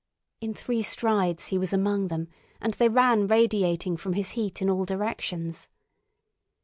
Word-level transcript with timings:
In 0.39 0.55
three 0.55 0.81
strides 0.81 1.49
he 1.49 1.59
was 1.59 1.71
among 1.73 2.07
them, 2.07 2.27
and 2.59 2.73
they 2.73 2.89
ran 2.89 3.27
radiating 3.27 3.97
from 3.97 4.13
his 4.13 4.31
feet 4.31 4.59
in 4.59 4.67
all 4.67 4.83
directions. 4.83 5.67